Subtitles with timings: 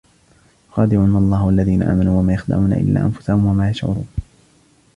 [0.69, 4.07] يُخَادِعُونَ اللَّهَ وَالَّذِينَ آمَنُوا وَمَا يَخْدَعُونَ إِلَّا أَنْفُسَهُمْ وَمَا يَشْعُرُونَ